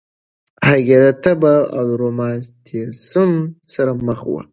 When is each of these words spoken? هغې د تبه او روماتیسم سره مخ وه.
هغې 0.67 0.97
د 1.05 1.07
تبه 1.23 1.55
او 1.77 1.85
روماتیسم 2.01 3.31
سره 3.73 3.91
مخ 4.07 4.19
وه. 4.31 4.41